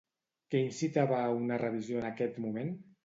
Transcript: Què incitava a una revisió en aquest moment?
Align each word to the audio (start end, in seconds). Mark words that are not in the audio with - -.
Què 0.53 0.61
incitava 0.67 1.19
a 1.25 1.35
una 1.41 1.59
revisió 1.65 2.01
en 2.01 2.09
aquest 2.11 2.41
moment? 2.47 2.73